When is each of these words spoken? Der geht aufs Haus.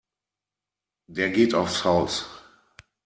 Der 1.05 1.29
geht 1.29 1.53
aufs 1.53 1.85
Haus. 1.85 2.27